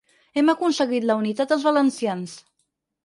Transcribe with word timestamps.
Hem 0.39 0.47
aconseguit 0.53 1.05
la 1.09 1.17
unitat 1.21 1.53
dels 1.53 1.67
valencians. 1.69 2.35